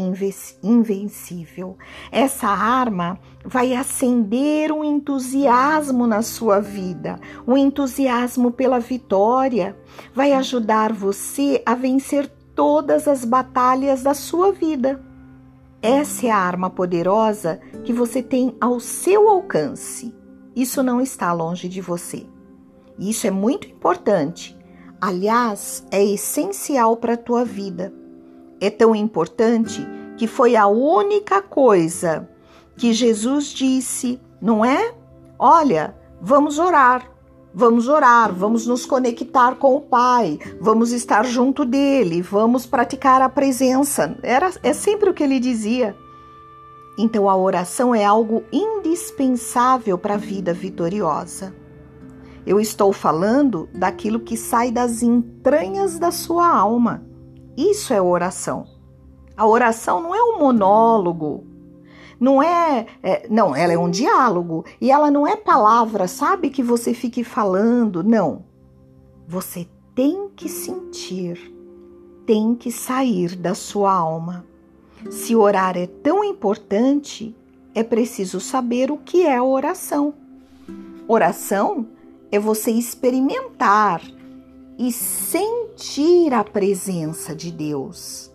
invencível. 0.62 1.76
Essa 2.12 2.46
arma 2.46 3.18
vai 3.44 3.74
acender 3.74 4.70
um 4.70 4.84
entusiasmo 4.84 6.06
na 6.06 6.22
sua 6.22 6.60
vida, 6.60 7.18
um 7.44 7.56
entusiasmo 7.56 8.52
pela 8.52 8.78
vitória. 8.78 9.76
Vai 10.14 10.32
ajudar 10.32 10.92
você 10.92 11.60
a 11.66 11.74
vencer 11.74 12.28
todas 12.54 13.08
as 13.08 13.24
batalhas 13.24 14.04
da 14.04 14.14
sua 14.14 14.52
vida. 14.52 15.04
Essa 15.82 16.28
é 16.28 16.30
a 16.30 16.38
arma 16.38 16.70
poderosa 16.70 17.60
que 17.82 17.92
você 17.92 18.22
tem 18.22 18.56
ao 18.60 18.78
seu 18.78 19.28
alcance. 19.28 20.14
Isso 20.54 20.84
não 20.84 21.00
está 21.00 21.32
longe 21.32 21.68
de 21.68 21.80
você. 21.80 22.26
Isso 22.96 23.26
é 23.26 23.30
muito 23.30 23.66
importante 23.66 24.56
Aliás, 25.02 25.84
é 25.90 26.00
essencial 26.00 26.96
para 26.96 27.14
a 27.14 27.16
tua 27.16 27.44
vida. 27.44 27.92
É 28.60 28.70
tão 28.70 28.94
importante 28.94 29.84
que 30.16 30.28
foi 30.28 30.54
a 30.54 30.68
única 30.68 31.42
coisa 31.42 32.28
que 32.76 32.92
Jesus 32.92 33.46
disse, 33.46 34.20
não 34.40 34.64
é? 34.64 34.94
Olha, 35.36 35.92
vamos 36.20 36.60
orar. 36.60 37.10
Vamos 37.52 37.88
orar, 37.88 38.32
vamos 38.32 38.64
nos 38.64 38.86
conectar 38.86 39.56
com 39.56 39.74
o 39.74 39.80
Pai, 39.80 40.38
vamos 40.58 40.90
estar 40.92 41.22
junto 41.24 41.66
dele, 41.66 42.22
vamos 42.22 42.64
praticar 42.64 43.20
a 43.20 43.28
presença. 43.28 44.16
Era, 44.22 44.52
é 44.62 44.72
sempre 44.72 45.10
o 45.10 45.12
que 45.12 45.24
ele 45.24 45.40
dizia. 45.40 45.96
Então 46.96 47.28
a 47.28 47.36
oração 47.36 47.92
é 47.92 48.04
algo 48.04 48.44
indispensável 48.52 49.98
para 49.98 50.14
a 50.14 50.16
vida 50.16 50.54
vitoriosa. 50.54 51.52
Eu 52.46 52.60
estou 52.60 52.92
falando 52.92 53.68
daquilo 53.74 54.20
que 54.20 54.36
sai 54.36 54.70
das 54.70 55.02
entranhas 55.02 55.98
da 55.98 56.10
sua 56.10 56.46
alma. 56.46 57.04
Isso 57.56 57.92
é 57.94 58.00
oração. 58.00 58.66
A 59.36 59.46
oração 59.46 60.02
não 60.02 60.14
é 60.14 60.22
um 60.22 60.38
monólogo, 60.38 61.44
não 62.20 62.42
é, 62.42 62.86
é, 63.02 63.26
não, 63.28 63.56
ela 63.56 63.72
é 63.72 63.78
um 63.78 63.90
diálogo 63.90 64.64
e 64.80 64.90
ela 64.92 65.10
não 65.10 65.26
é 65.26 65.36
palavra, 65.36 66.06
sabe 66.06 66.50
que 66.50 66.62
você 66.62 66.94
fique 66.94 67.24
falando, 67.24 68.04
não. 68.04 68.44
Você 69.26 69.66
tem 69.94 70.28
que 70.36 70.48
sentir, 70.48 71.52
tem 72.24 72.54
que 72.54 72.70
sair 72.70 73.34
da 73.34 73.54
sua 73.54 73.92
alma. 73.92 74.44
Se 75.10 75.34
orar 75.34 75.76
é 75.76 75.86
tão 75.86 76.22
importante, 76.22 77.34
é 77.74 77.82
preciso 77.82 78.38
saber 78.38 78.90
o 78.90 78.98
que 78.98 79.26
é 79.26 79.42
oração. 79.42 80.14
Oração 81.08 81.88
é 82.32 82.38
você 82.38 82.70
experimentar 82.70 84.02
e 84.78 84.90
sentir 84.90 86.32
a 86.32 86.42
presença 86.42 87.36
de 87.36 87.52
Deus. 87.52 88.32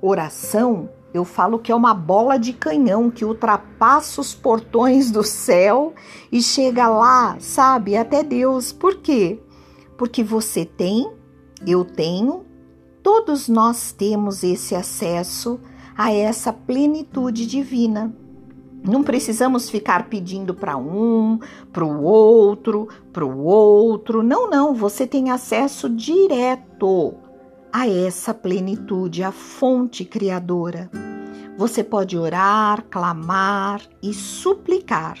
Oração 0.00 0.88
Eu 1.12 1.24
falo 1.24 1.58
que 1.58 1.72
é 1.72 1.74
uma 1.74 1.94
bola 1.94 2.38
de 2.38 2.52
canhão 2.52 3.10
que 3.10 3.24
ultrapassa 3.24 4.20
os 4.20 4.34
portões 4.34 5.10
do 5.10 5.24
céu 5.24 5.94
e 6.30 6.42
chega 6.42 6.86
lá, 6.86 7.36
sabe, 7.40 7.96
até 7.96 8.22
Deus. 8.22 8.72
Por 8.72 8.96
quê? 8.96 9.42
Porque 9.96 10.22
você 10.22 10.66
tem, 10.66 11.10
eu 11.66 11.82
tenho, 11.82 12.44
todos 13.02 13.48
nós 13.48 13.90
temos 13.90 14.44
esse 14.44 14.74
acesso 14.74 15.58
a 15.96 16.12
essa 16.12 16.52
plenitude 16.52 17.46
divina. 17.46 18.14
Não 18.82 19.02
precisamos 19.02 19.68
ficar 19.68 20.08
pedindo 20.08 20.54
para 20.54 20.76
um, 20.76 21.38
para 21.72 21.84
o 21.84 22.02
outro, 22.02 22.88
para 23.12 23.24
o 23.24 23.44
outro. 23.44 24.22
Não, 24.22 24.48
não, 24.48 24.74
você 24.74 25.06
tem 25.06 25.30
acesso 25.30 25.88
direto 25.88 27.14
a 27.72 27.88
essa 27.88 28.32
plenitude, 28.32 29.22
a 29.22 29.32
fonte 29.32 30.04
criadora. 30.04 30.90
Você 31.56 31.82
pode 31.82 32.16
orar, 32.16 32.84
clamar 32.88 33.82
e 34.02 34.14
suplicar 34.14 35.18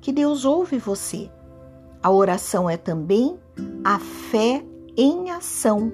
que 0.00 0.12
Deus 0.12 0.44
ouve 0.44 0.78
você. 0.78 1.30
A 2.02 2.10
oração 2.10 2.68
é 2.68 2.76
também 2.76 3.38
a 3.84 3.98
fé 4.00 4.64
em 4.96 5.30
ação. 5.30 5.92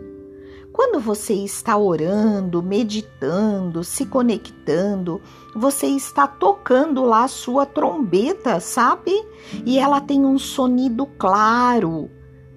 Quando 0.79 1.01
você 1.01 1.35
está 1.35 1.77
orando, 1.77 2.63
meditando, 2.63 3.83
se 3.83 4.07
conectando, 4.07 5.21
você 5.53 5.89
está 5.89 6.25
tocando 6.25 7.03
lá 7.03 7.25
a 7.25 7.29
sua 7.29 7.67
trombeta, 7.67 8.61
sabe? 8.61 9.11
E 9.67 9.77
ela 9.77 10.01
tem 10.01 10.25
um 10.25 10.39
sonido 10.39 11.05
claro, 11.05 12.09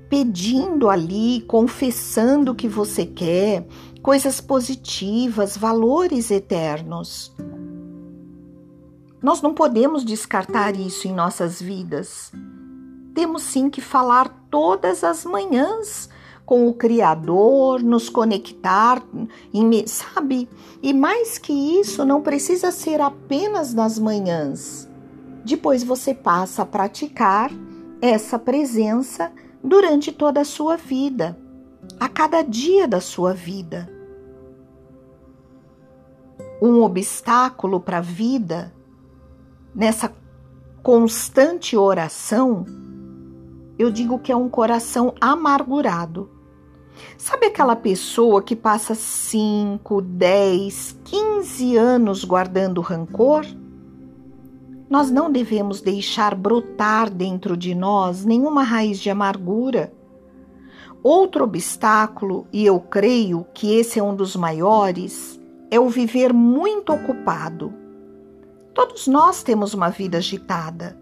pedindo 0.07 0.87
ali, 0.87 1.41
confessando 1.47 2.51
o 2.51 2.55
que 2.55 2.67
você 2.67 3.07
quer, 3.07 3.65
coisas 4.03 4.39
positivas, 4.39 5.57
valores 5.57 6.29
eternos. 6.29 7.35
Nós 9.19 9.41
não 9.41 9.55
podemos 9.55 10.05
descartar 10.05 10.75
isso 10.75 11.07
em 11.07 11.11
nossas 11.11 11.59
vidas. 11.59 12.31
Temos 13.15 13.41
sim 13.41 13.67
que 13.67 13.81
falar 13.81 14.45
todas 14.51 15.03
as 15.03 15.25
manhãs 15.25 16.07
com 16.51 16.67
o 16.67 16.73
Criador, 16.73 17.81
nos 17.81 18.09
conectar, 18.09 19.01
sabe? 19.87 20.49
E 20.83 20.93
mais 20.93 21.37
que 21.37 21.53
isso, 21.53 22.03
não 22.03 22.21
precisa 22.21 22.71
ser 22.71 22.99
apenas 22.99 23.73
nas 23.73 23.97
manhãs. 23.97 24.85
Depois 25.45 25.81
você 25.81 26.13
passa 26.13 26.63
a 26.63 26.65
praticar 26.65 27.49
essa 28.01 28.37
presença 28.37 29.31
durante 29.63 30.11
toda 30.11 30.41
a 30.41 30.43
sua 30.43 30.75
vida, 30.75 31.39
a 31.97 32.09
cada 32.09 32.41
dia 32.41 32.85
da 32.85 32.99
sua 32.99 33.33
vida. 33.33 33.89
Um 36.61 36.81
obstáculo 36.81 37.79
para 37.79 37.99
a 37.99 38.01
vida, 38.01 38.73
nessa 39.73 40.13
constante 40.83 41.77
oração, 41.77 42.65
eu 43.79 43.89
digo 43.89 44.19
que 44.19 44.33
é 44.33 44.35
um 44.35 44.49
coração 44.49 45.13
amargurado. 45.21 46.40
Sabe 47.17 47.47
aquela 47.47 47.75
pessoa 47.75 48.41
que 48.41 48.55
passa 48.55 48.95
5, 48.95 50.01
10, 50.01 50.99
15 51.03 51.77
anos 51.77 52.23
guardando 52.23 52.81
rancor? 52.81 53.45
Nós 54.89 55.09
não 55.09 55.31
devemos 55.31 55.79
deixar 55.81 56.35
brotar 56.35 57.09
dentro 57.09 57.55
de 57.55 57.73
nós 57.73 58.25
nenhuma 58.25 58.63
raiz 58.63 58.99
de 58.99 59.09
amargura. 59.09 59.93
Outro 61.03 61.45
obstáculo, 61.45 62.45
e 62.51 62.65
eu 62.65 62.79
creio 62.79 63.45
que 63.53 63.73
esse 63.73 63.99
é 63.99 64.03
um 64.03 64.15
dos 64.15 64.35
maiores, 64.35 65.39
é 65.71 65.79
o 65.79 65.89
viver 65.89 66.33
muito 66.33 66.91
ocupado. 66.91 67.73
Todos 68.73 69.07
nós 69.07 69.41
temos 69.41 69.73
uma 69.73 69.89
vida 69.89 70.17
agitada. 70.17 70.97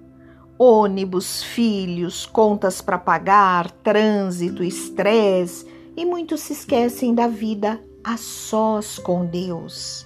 Ônibus, 0.58 1.42
filhos, 1.42 2.26
contas 2.26 2.82
para 2.82 2.98
pagar, 2.98 3.72
trânsito, 3.72 4.64
estresse, 4.64 5.66
e 6.00 6.06
muitos 6.06 6.40
se 6.40 6.54
esquecem 6.54 7.14
da 7.14 7.28
vida 7.28 7.78
a 8.02 8.16
sós 8.16 8.98
com 8.98 9.26
Deus, 9.26 10.06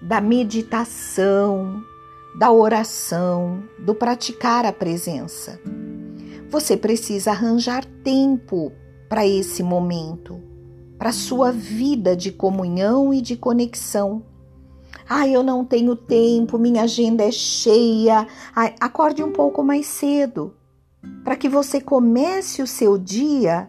da 0.00 0.22
meditação, 0.22 1.82
da 2.38 2.50
oração, 2.50 3.62
do 3.78 3.94
praticar 3.94 4.64
a 4.64 4.72
presença. 4.72 5.60
Você 6.48 6.78
precisa 6.78 7.32
arranjar 7.32 7.84
tempo 8.02 8.72
para 9.06 9.26
esse 9.26 9.62
momento, 9.62 10.40
para 10.96 11.12
sua 11.12 11.52
vida 11.52 12.16
de 12.16 12.32
comunhão 12.32 13.12
e 13.12 13.20
de 13.20 13.36
conexão. 13.36 14.24
Ah, 15.06 15.28
eu 15.28 15.42
não 15.42 15.62
tenho 15.62 15.94
tempo, 15.94 16.56
minha 16.56 16.84
agenda 16.84 17.22
é 17.22 17.30
cheia. 17.30 18.26
Ai, 18.56 18.74
acorde 18.80 19.22
um 19.22 19.30
pouco 19.30 19.62
mais 19.62 19.84
cedo, 19.88 20.54
para 21.22 21.36
que 21.36 21.50
você 21.50 21.82
comece 21.82 22.62
o 22.62 22.66
seu 22.66 22.96
dia 22.96 23.68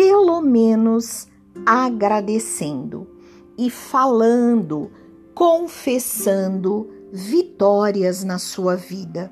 pelo 0.00 0.40
menos 0.40 1.28
agradecendo 1.66 3.06
e 3.58 3.68
falando, 3.68 4.90
confessando 5.34 6.88
vitórias 7.12 8.24
na 8.24 8.38
sua 8.38 8.76
vida. 8.76 9.30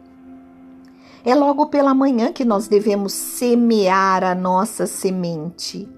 É 1.24 1.34
logo 1.34 1.68
pela 1.68 1.94
manhã 1.94 2.34
que 2.34 2.44
nós 2.44 2.68
devemos 2.68 3.14
semear 3.14 4.22
a 4.22 4.34
nossa 4.34 4.86
semente. 4.86 5.88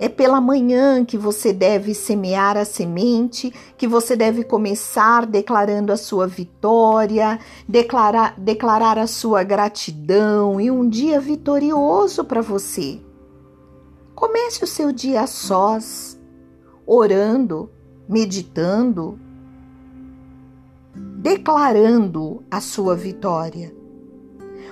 É 0.00 0.08
pela 0.08 0.40
manhã 0.40 1.04
que 1.04 1.16
você 1.16 1.52
deve 1.52 1.94
semear 1.94 2.56
a 2.56 2.64
semente, 2.64 3.54
que 3.78 3.86
você 3.86 4.16
deve 4.16 4.42
começar 4.42 5.26
declarando 5.26 5.92
a 5.92 5.96
sua 5.96 6.26
vitória, 6.26 7.38
declarar, 7.68 8.34
declarar 8.36 8.98
a 8.98 9.06
sua 9.06 9.44
gratidão 9.44 10.60
e 10.60 10.72
um 10.72 10.88
dia 10.88 11.20
vitorioso 11.20 12.24
para 12.24 12.40
você. 12.40 13.03
Comece 14.14 14.62
o 14.62 14.66
seu 14.66 14.92
dia 14.92 15.22
a 15.22 15.26
sós, 15.26 16.20
orando, 16.86 17.70
meditando, 18.08 19.18
declarando 20.94 22.44
a 22.50 22.60
sua 22.60 22.94
vitória. 22.94 23.74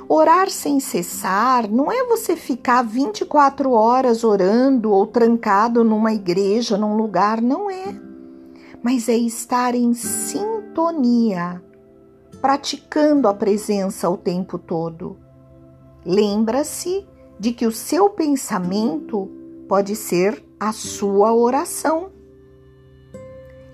Orar 0.08 0.50
sem 0.50 0.78
cessar 0.78 1.68
não 1.68 1.90
é 1.90 2.04
você 2.04 2.36
ficar 2.36 2.82
24 2.82 3.72
horas 3.72 4.22
orando 4.22 4.92
ou 4.92 5.06
trancado 5.06 5.82
numa 5.82 6.12
igreja, 6.12 6.76
num 6.76 6.96
lugar, 6.96 7.40
não 7.40 7.70
é. 7.70 7.94
Mas 8.82 9.08
é 9.08 9.16
estar 9.16 9.74
em 9.74 9.94
sintonia, 9.94 11.62
praticando 12.40 13.26
a 13.26 13.34
presença 13.34 14.10
o 14.10 14.16
tempo 14.16 14.58
todo. 14.58 15.16
Lembra-se 16.04 17.06
de 17.38 17.52
que 17.52 17.66
o 17.66 17.72
seu 17.72 18.10
pensamento 18.10 19.28
pode 19.68 19.96
ser 19.96 20.44
a 20.58 20.72
sua 20.72 21.34
oração. 21.34 22.12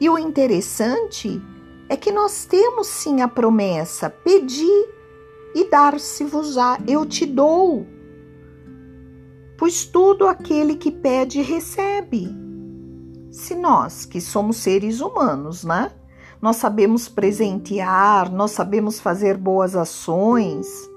E 0.00 0.08
o 0.08 0.18
interessante 0.18 1.42
é 1.88 1.96
que 1.96 2.12
nós 2.12 2.44
temos 2.44 2.86
sim 2.86 3.20
a 3.20 3.28
promessa: 3.28 4.08
pedi 4.08 4.86
e 5.54 5.68
dar-se-vos-á, 5.70 6.78
eu 6.86 7.04
te 7.04 7.26
dou. 7.26 7.86
Pois 9.56 9.84
tudo 9.84 10.28
aquele 10.28 10.76
que 10.76 10.90
pede 10.90 11.42
recebe. 11.42 12.28
Se 13.30 13.54
nós, 13.54 14.04
que 14.04 14.20
somos 14.20 14.58
seres 14.58 15.00
humanos, 15.00 15.64
né? 15.64 15.90
Nós 16.40 16.56
sabemos 16.56 17.08
presentear, 17.08 18.30
nós 18.32 18.52
sabemos 18.52 19.00
fazer 19.00 19.36
boas 19.36 19.74
ações. 19.74 20.87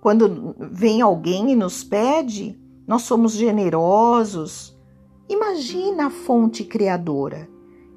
Quando 0.00 0.54
vem 0.58 1.02
alguém 1.02 1.52
e 1.52 1.56
nos 1.56 1.84
pede, 1.84 2.58
nós 2.86 3.02
somos 3.02 3.32
generosos. 3.32 4.76
Imagina 5.28 6.06
a 6.06 6.10
fonte 6.10 6.64
criadora. 6.64 7.48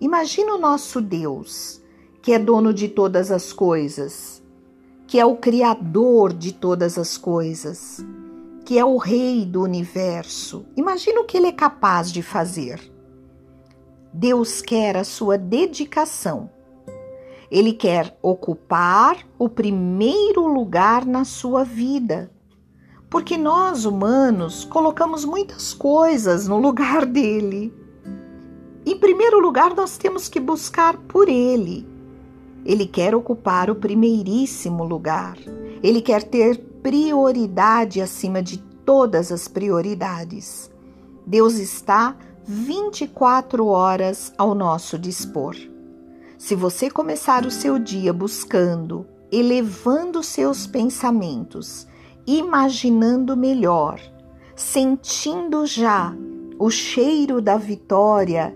Imagina 0.02 0.56
o 0.56 0.60
nosso 0.60 1.02
Deus 1.02 1.84
que 2.24 2.32
é 2.32 2.40
dono 2.40 2.74
de 2.74 2.88
todas 2.88 3.30
as 3.32 3.52
coisas, 3.52 4.42
que 5.06 5.20
é 5.20 5.26
o 5.26 5.36
Criador 5.36 6.32
de 6.32 6.54
todas 6.54 6.98
as 6.98 7.18
coisas, 7.18 7.98
que 8.64 8.80
é 8.80 8.86
o 8.86 8.96
Rei 8.96 9.46
do 9.46 9.62
universo. 9.62 10.66
Imagina 10.78 11.20
o 11.20 11.26
que 11.26 11.36
ele 11.36 11.48
é 11.48 11.52
capaz 11.52 12.10
de 12.14 12.24
fazer. 12.24 12.80
Deus 14.14 14.62
quer 14.62 14.96
a 14.96 15.04
sua 15.04 15.38
dedicação. 15.38 16.50
Ele 17.54 17.72
quer 17.72 18.18
ocupar 18.22 19.18
o 19.40 19.48
primeiro 19.48 20.48
lugar 20.48 21.06
na 21.06 21.24
sua 21.24 21.64
vida. 21.64 22.30
Porque 23.10 23.38
nós, 23.38 23.86
humanos, 23.86 24.66
colocamos 24.66 25.24
muitas 25.24 25.74
coisas 25.74 26.48
no 26.48 26.58
lugar 26.58 27.06
dele. 27.06 27.74
Em 28.86 28.98
primeiro 28.98 29.40
lugar, 29.40 29.74
nós 29.76 29.98
temos 29.98 30.28
que 30.28 30.40
buscar 30.40 30.98
por 30.98 31.30
ele 31.30 31.94
ele 32.66 32.86
quer 32.86 33.14
ocupar 33.14 33.70
o 33.70 33.76
primeiríssimo 33.76 34.84
lugar. 34.84 35.38
Ele 35.82 36.02
quer 36.02 36.24
ter 36.24 36.58
prioridade 36.82 38.02
acima 38.02 38.42
de 38.42 38.58
todas 38.58 39.32
as 39.32 39.48
prioridades. 39.48 40.72
Deus 41.26 41.56
está 41.56 42.16
24 42.46 43.66
horas 43.68 44.34
ao 44.38 44.56
nosso 44.56 44.98
dispor. 44.98 45.56
Se 46.44 46.56
você 46.56 46.90
começar 46.90 47.46
o 47.46 47.50
seu 47.50 47.80
dia 47.80 48.12
buscando, 48.12 49.08
elevando 49.32 50.22
seus 50.22 50.68
pensamentos, 50.68 51.88
imaginando 52.28 53.38
melhor, 53.38 53.98
sentindo 54.54 55.66
já 55.66 56.14
o 56.60 56.70
cheiro 56.70 57.42
da 57.42 57.56
vitória, 57.56 58.54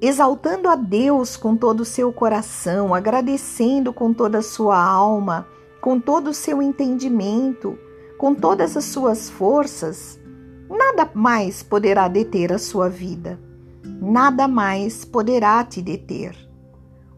exaltando 0.00 0.68
a 0.68 0.76
Deus 0.76 1.36
com 1.36 1.56
todo 1.56 1.80
o 1.80 1.84
seu 1.84 2.12
coração, 2.12 2.94
agradecendo 2.94 3.92
com 3.92 4.14
toda 4.14 4.38
a 4.38 4.42
sua 4.42 4.80
alma, 4.80 5.48
com 5.80 5.98
todo 5.98 6.28
o 6.28 6.34
seu 6.34 6.62
entendimento, 6.62 7.76
com 8.16 8.36
todas 8.36 8.76
as 8.76 8.84
suas 8.84 9.28
forças, 9.28 10.16
nada 10.70 11.10
mais 11.12 11.60
poderá 11.60 12.06
deter 12.06 12.52
a 12.52 12.58
sua 12.58 12.88
vida. 12.88 13.36
Nada 13.84 14.46
mais 14.46 15.04
poderá 15.04 15.64
te 15.64 15.82
deter. 15.82 16.53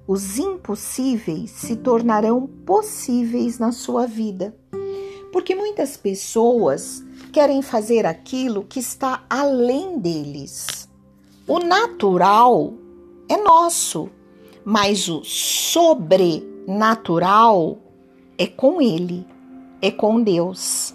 Os 0.09 0.38
impossíveis 0.38 1.51
se 1.51 1.75
tornarão 1.75 2.47
possíveis 2.64 3.59
na 3.59 3.73
sua 3.73 4.07
vida. 4.07 4.57
Porque 5.33 5.53
muitas 5.55 5.97
pessoas 5.97 7.05
querem 7.33 7.61
fazer 7.61 8.07
aquilo 8.07 8.62
que 8.62 8.79
está 8.79 9.25
além 9.29 9.99
deles. 9.99 10.88
O 11.49 11.59
natural 11.59 12.73
é 13.29 13.37
nosso, 13.37 14.09
mas 14.64 15.09
o 15.09 15.25
sobrenatural 15.25 17.79
é 18.38 18.47
com 18.47 18.81
Ele, 18.81 19.27
é 19.83 19.90
com 19.90 20.23
Deus, 20.23 20.95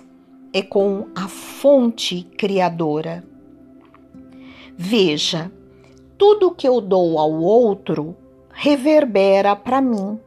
é 0.53 0.61
com 0.61 1.07
a 1.13 1.27
fonte 1.27 2.23
criadora. 2.37 3.25
Veja, 4.77 5.51
tudo 6.17 6.55
que 6.55 6.67
eu 6.67 6.79
dou 6.79 7.19
ao 7.19 7.33
outro 7.33 8.15
reverbera 8.61 9.55
para 9.55 9.81
mim, 9.81 10.19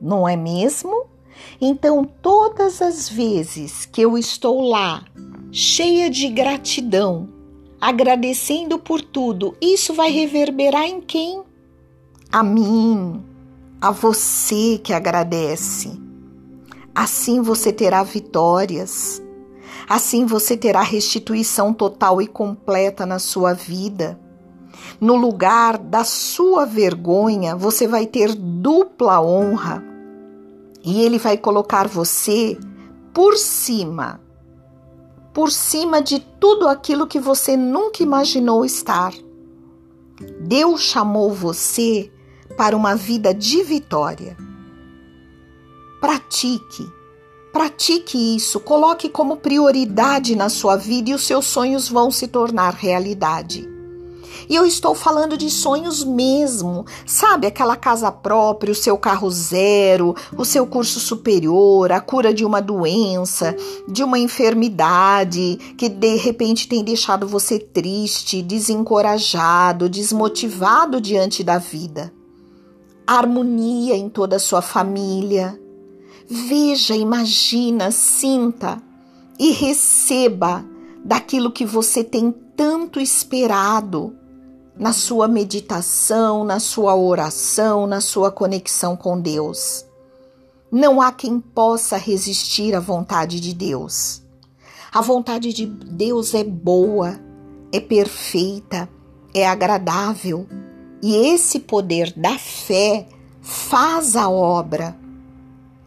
não 0.00 0.28
é 0.28 0.36
mesmo? 0.36 1.06
Então, 1.60 2.04
todas 2.04 2.80
as 2.80 3.08
vezes 3.08 3.84
que 3.86 4.00
eu 4.00 4.16
estou 4.16 4.60
lá 4.60 5.04
cheia 5.50 6.08
de 6.08 6.28
gratidão, 6.28 7.28
agradecendo 7.80 8.78
por 8.78 9.00
tudo, 9.00 9.56
isso 9.60 9.92
vai 9.94 10.12
reverberar 10.12 10.84
em 10.84 11.00
quem? 11.00 11.42
A 12.30 12.44
mim, 12.44 13.20
a 13.80 13.90
você 13.90 14.78
que 14.78 14.92
agradece. 14.92 15.90
Assim 16.94 17.40
você 17.42 17.72
terá 17.72 18.04
vitórias, 18.04 19.20
assim 19.88 20.24
você 20.24 20.56
terá 20.56 20.82
restituição 20.82 21.74
total 21.74 22.22
e 22.22 22.28
completa 22.28 23.04
na 23.04 23.18
sua 23.18 23.54
vida. 23.54 24.21
No 25.00 25.16
lugar 25.16 25.78
da 25.78 26.04
sua 26.04 26.64
vergonha, 26.64 27.56
você 27.56 27.86
vai 27.86 28.06
ter 28.06 28.34
dupla 28.34 29.20
honra 29.20 29.82
e 30.84 31.02
ele 31.02 31.18
vai 31.18 31.36
colocar 31.36 31.86
você 31.88 32.58
por 33.12 33.36
cima 33.36 34.20
por 35.32 35.50
cima 35.50 36.02
de 36.02 36.20
tudo 36.20 36.68
aquilo 36.68 37.06
que 37.06 37.18
você 37.18 37.56
nunca 37.56 38.02
imaginou 38.02 38.64
estar. 38.64 39.12
Deus 40.40 40.82
chamou 40.82 41.32
você 41.32 42.12
para 42.56 42.76
uma 42.76 42.94
vida 42.94 43.32
de 43.32 43.62
vitória. 43.62 44.36
Pratique, 46.00 46.86
pratique 47.52 48.36
isso, 48.36 48.60
coloque 48.60 49.08
como 49.08 49.38
prioridade 49.38 50.36
na 50.36 50.48
sua 50.48 50.76
vida 50.76 51.10
e 51.10 51.14
os 51.14 51.26
seus 51.26 51.46
sonhos 51.46 51.88
vão 51.88 52.10
se 52.10 52.28
tornar 52.28 52.74
realidade. 52.74 53.71
E 54.48 54.54
eu 54.54 54.66
estou 54.66 54.94
falando 54.94 55.36
de 55.36 55.50
sonhos 55.50 56.04
mesmo, 56.04 56.84
sabe? 57.06 57.46
Aquela 57.46 57.76
casa 57.76 58.10
própria, 58.10 58.72
o 58.72 58.74
seu 58.74 58.96
carro 58.98 59.30
zero, 59.30 60.14
o 60.36 60.44
seu 60.44 60.66
curso 60.66 61.00
superior, 61.00 61.92
a 61.92 62.00
cura 62.00 62.32
de 62.32 62.44
uma 62.44 62.60
doença, 62.60 63.56
de 63.88 64.02
uma 64.02 64.18
enfermidade 64.18 65.58
que 65.76 65.88
de 65.88 66.16
repente 66.16 66.68
tem 66.68 66.82
deixado 66.82 67.26
você 67.26 67.58
triste, 67.58 68.42
desencorajado, 68.42 69.88
desmotivado 69.88 71.00
diante 71.00 71.42
da 71.42 71.58
vida. 71.58 72.12
Harmonia 73.06 73.96
em 73.96 74.08
toda 74.08 74.36
a 74.36 74.40
sua 74.40 74.62
família. 74.62 75.58
Veja, 76.28 76.94
imagina, 76.94 77.90
sinta 77.90 78.80
e 79.38 79.50
receba 79.50 80.64
daquilo 81.04 81.50
que 81.50 81.64
você 81.64 82.04
tem 82.04 82.32
tanto 82.56 83.00
esperado 83.00 84.16
na 84.76 84.92
sua 84.92 85.28
meditação, 85.28 86.44
na 86.44 86.58
sua 86.58 86.96
oração, 86.96 87.86
na 87.86 88.00
sua 88.00 88.30
conexão 88.30 88.96
com 88.96 89.20
Deus. 89.20 89.84
Não 90.70 91.00
há 91.00 91.12
quem 91.12 91.38
possa 91.38 91.96
resistir 91.96 92.74
à 92.74 92.80
vontade 92.80 93.38
de 93.40 93.52
Deus. 93.52 94.22
A 94.92 95.00
vontade 95.00 95.52
de 95.52 95.66
Deus 95.66 96.34
é 96.34 96.44
boa, 96.44 97.20
é 97.70 97.80
perfeita, 97.80 98.88
é 99.34 99.46
agradável, 99.46 100.46
e 101.02 101.14
esse 101.14 101.58
poder 101.58 102.12
da 102.16 102.38
fé 102.38 103.08
faz 103.40 104.16
a 104.16 104.28
obra. 104.28 104.96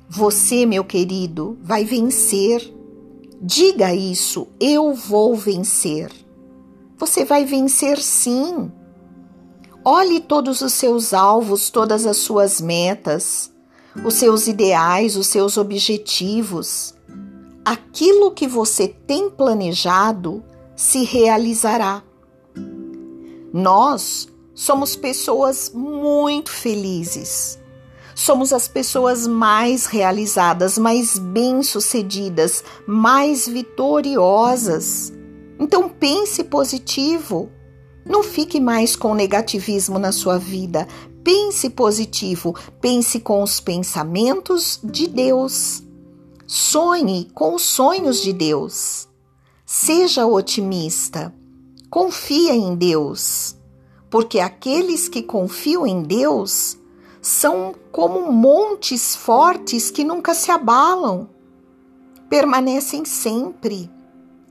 Você, 0.09 0.65
meu 0.65 0.83
querido, 0.83 1.57
vai 1.61 1.83
vencer. 1.85 2.73
Diga 3.41 3.93
isso, 3.93 4.47
eu 4.59 4.93
vou 4.93 5.35
vencer. 5.35 6.24
Você 6.97 7.25
vai 7.25 7.45
vencer 7.45 7.99
sim. 7.99 8.71
Olhe 9.83 10.19
todos 10.19 10.61
os 10.61 10.73
seus 10.73 11.13
alvos, 11.13 11.69
todas 11.69 12.05
as 12.05 12.17
suas 12.17 12.61
metas, 12.61 13.51
os 14.03 14.15
seus 14.15 14.47
ideais, 14.47 15.15
os 15.15 15.27
seus 15.27 15.57
objetivos. 15.57 16.95
Aquilo 17.63 18.31
que 18.31 18.47
você 18.47 18.87
tem 18.87 19.29
planejado 19.29 20.43
se 20.75 21.03
realizará. 21.03 22.01
Nós 23.53 24.27
somos 24.53 24.95
pessoas 24.95 25.71
muito 25.73 26.49
felizes. 26.49 27.59
Somos 28.15 28.53
as 28.53 28.67
pessoas 28.67 29.27
mais 29.27 29.85
realizadas, 29.85 30.77
mais 30.77 31.19
bem-sucedidas, 31.19 32.63
mais 32.87 33.45
vitoriosas. 33.45 35.11
Então 35.59 35.89
pense 35.89 36.43
positivo. 36.43 37.49
Não 38.05 38.23
fique 38.23 38.59
mais 38.59 38.95
com 38.95 39.13
negativismo 39.13 39.97
na 39.97 40.11
sua 40.11 40.37
vida. 40.37 40.87
Pense 41.23 41.69
positivo, 41.71 42.55
pense 42.79 43.19
com 43.19 43.41
os 43.41 43.59
pensamentos 43.59 44.79
de 44.83 45.07
Deus. 45.07 45.81
Sonhe 46.45 47.29
com 47.33 47.55
os 47.55 47.63
sonhos 47.63 48.21
de 48.21 48.31
Deus. 48.31 49.07
Seja 49.65 50.27
otimista. 50.27 51.33
Confia 51.89 52.53
em 52.53 52.75
Deus, 52.75 53.55
porque 54.09 54.39
aqueles 54.39 55.07
que 55.07 55.23
confiam 55.23 55.87
em 55.87 56.03
Deus 56.03 56.77
são 57.21 57.73
como 57.91 58.31
montes 58.31 59.15
fortes 59.15 59.89
que 59.89 60.03
nunca 60.03 60.35
se 60.35 60.51
abalam, 60.51 61.27
permanecem 62.29 63.03
sempre. 63.03 63.89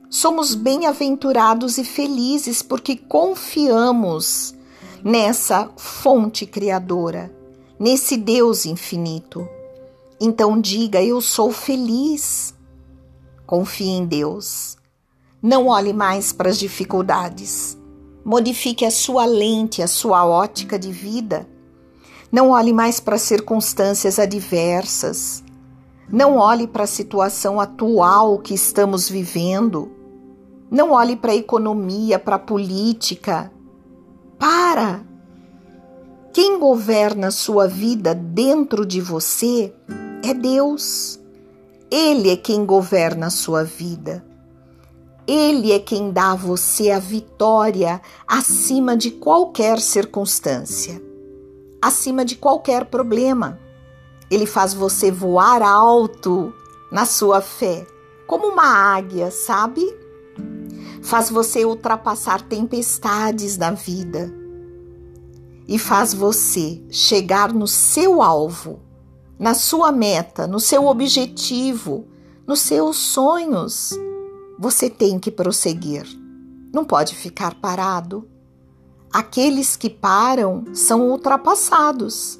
Somos 0.09 0.55
bem-aventurados 0.55 1.77
e 1.77 1.83
felizes 1.83 2.61
porque 2.61 2.95
confiamos 2.95 4.55
nessa 5.03 5.69
fonte 5.75 6.45
criadora, 6.45 7.33
nesse 7.79 8.17
Deus 8.17 8.65
infinito. 8.65 9.47
Então 10.19 10.59
diga: 10.59 11.03
Eu 11.03 11.21
sou 11.21 11.51
feliz. 11.51 12.53
Confie 13.45 13.89
em 13.89 14.05
Deus. 14.05 14.77
Não 15.41 15.67
olhe 15.67 15.93
mais 15.93 16.31
para 16.31 16.49
as 16.49 16.57
dificuldades. 16.57 17.77
Modifique 18.23 18.83
a 18.83 18.89
sua 18.89 19.25
lente, 19.25 19.83
a 19.83 19.87
sua 19.87 20.25
ótica 20.25 20.79
de 20.79 20.91
vida. 20.91 21.47
Não 22.31 22.49
olhe 22.49 22.73
mais 22.73 22.99
para 22.99 23.19
circunstâncias 23.19 24.17
adversas. 24.17 25.43
Não 26.11 26.37
olhe 26.37 26.67
para 26.67 26.83
a 26.83 26.87
situação 26.87 27.59
atual 27.59 28.39
que 28.39 28.53
estamos 28.53 29.09
vivendo. 29.09 29.91
Não 30.69 30.91
olhe 30.91 31.15
para 31.15 31.31
a 31.31 31.35
economia, 31.35 32.19
para 32.19 32.35
a 32.35 32.39
política. 32.39 33.51
Para! 34.37 35.03
Quem 36.31 36.59
governa 36.59 37.27
a 37.27 37.31
sua 37.31 37.67
vida 37.67 38.13
dentro 38.13 38.85
de 38.85 38.99
você 39.01 39.73
é 40.23 40.33
Deus. 40.33 41.19
Ele 41.89 42.29
é 42.29 42.35
quem 42.35 42.65
governa 42.65 43.27
a 43.27 43.31
sua 43.31 43.63
vida. 43.63 44.25
Ele 45.27 45.71
é 45.71 45.79
quem 45.79 46.11
dá 46.11 46.33
a 46.33 46.35
você 46.35 46.91
a 46.91 46.99
vitória 46.99 47.99
acima 48.27 48.95
de 48.95 49.09
qualquer 49.09 49.79
circunstância, 49.79 51.01
acima 51.81 52.23
de 52.23 52.35
qualquer 52.35 52.85
problema. 52.85 53.59
Ele 54.29 54.45
faz 54.45 54.73
você 54.73 55.11
voar 55.11 55.61
alto 55.61 56.53
na 56.91 57.05
sua 57.05 57.41
fé, 57.41 57.85
como 58.27 58.47
uma 58.47 58.95
águia, 58.95 59.29
sabe? 59.31 59.83
faz 61.05 61.29
você 61.29 61.63
ultrapassar 61.63 62.41
tempestades 62.41 63.55
da 63.55 63.71
vida. 63.71 64.33
e 65.67 65.79
faz 65.79 66.13
você 66.13 66.79
chegar 66.91 67.51
no 67.51 67.67
seu 67.67 68.21
alvo, 68.21 68.79
na 69.39 69.55
sua 69.55 69.91
meta, 69.91 70.45
no 70.45 70.59
seu 70.59 70.85
objetivo, 70.85 72.05
nos 72.45 72.59
seus 72.59 72.97
sonhos, 72.97 73.89
você 74.59 74.91
tem 74.91 75.17
que 75.17 75.31
prosseguir. 75.31 76.05
Não 76.71 76.85
pode 76.85 77.15
ficar 77.15 77.55
parado. 77.55 78.29
Aqueles 79.11 79.75
que 79.75 79.89
param 79.89 80.65
são 80.71 81.09
ultrapassados. 81.09 82.39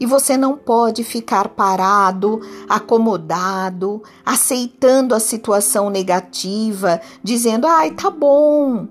E 0.00 0.06
você 0.06 0.36
não 0.36 0.56
pode 0.56 1.04
ficar 1.04 1.48
parado, 1.48 2.40
acomodado, 2.68 4.02
aceitando 4.24 5.14
a 5.14 5.20
situação 5.20 5.90
negativa, 5.90 7.00
dizendo: 7.22 7.66
ai, 7.66 7.92
tá 7.92 8.10
bom, 8.10 8.88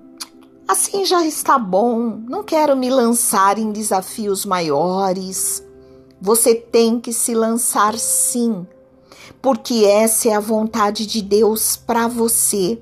assim 0.68 1.06
já 1.06 1.26
está 1.26 1.60
bom, 1.60 2.22
não 2.30 2.44
quero 2.44 2.78
me 2.78 2.90
lançar 2.90 3.58
em 3.58 3.72
desafios 3.72 4.46
maiores. 4.46 5.64
Você 6.22 6.56
tem 6.56 7.00
que 7.00 7.12
se 7.12 7.34
lançar 7.34 7.98
sim, 7.98 8.66
porque 9.42 9.86
essa 9.86 10.30
é 10.30 10.34
a 10.34 10.40
vontade 10.40 11.06
de 11.06 11.22
Deus 11.22 11.76
para 11.76 12.08
você. 12.08 12.82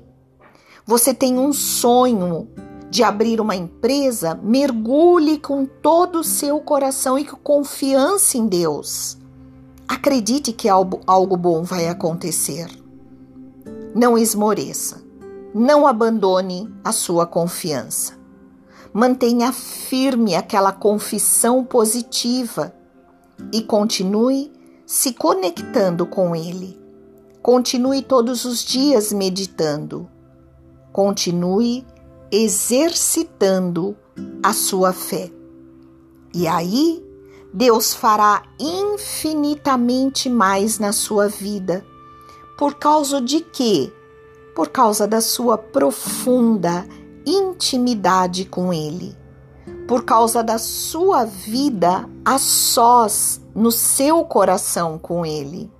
Você 0.86 1.14
tem 1.14 1.38
um 1.38 1.52
sonho, 1.52 2.48
de 2.90 3.04
abrir 3.04 3.40
uma 3.40 3.54
empresa, 3.54 4.38
mergulhe 4.42 5.38
com 5.38 5.64
todo 5.64 6.18
o 6.18 6.24
seu 6.24 6.58
coração 6.60 7.16
e 7.16 7.24
com 7.24 7.36
confiança 7.36 8.36
em 8.36 8.48
Deus. 8.48 9.16
Acredite 9.86 10.52
que 10.52 10.68
algo, 10.68 11.00
algo 11.06 11.36
bom 11.36 11.62
vai 11.62 11.88
acontecer. 11.88 12.68
Não 13.94 14.18
esmoreça. 14.18 15.02
Não 15.54 15.86
abandone 15.86 16.72
a 16.84 16.92
sua 16.92 17.26
confiança. 17.26 18.18
Mantenha 18.92 19.52
firme 19.52 20.34
aquela 20.34 20.72
confissão 20.72 21.64
positiva 21.64 22.74
e 23.52 23.62
continue 23.62 24.52
se 24.84 25.12
conectando 25.12 26.06
com 26.06 26.34
Ele. 26.34 26.78
Continue 27.42 28.02
todos 28.02 28.44
os 28.44 28.64
dias 28.64 29.12
meditando. 29.12 30.08
Continue 30.92 31.86
exercitando 32.30 33.96
a 34.42 34.52
sua 34.52 34.92
fé. 34.92 35.30
E 36.32 36.46
aí, 36.46 37.04
Deus 37.52 37.92
fará 37.92 38.42
infinitamente 38.58 40.30
mais 40.30 40.78
na 40.78 40.92
sua 40.92 41.28
vida. 41.28 41.84
Por 42.56 42.74
causa 42.74 43.20
de 43.20 43.40
quê? 43.40 43.92
Por 44.54 44.68
causa 44.68 45.06
da 45.06 45.20
sua 45.20 45.58
profunda 45.58 46.86
intimidade 47.26 48.44
com 48.44 48.72
Ele. 48.72 49.16
Por 49.88 50.04
causa 50.04 50.42
da 50.42 50.58
sua 50.58 51.24
vida 51.24 52.08
a 52.24 52.38
sós 52.38 53.40
no 53.54 53.72
seu 53.72 54.24
coração 54.24 54.98
com 54.98 55.26
Ele. 55.26 55.70